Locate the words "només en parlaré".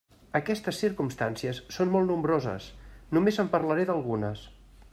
3.17-3.87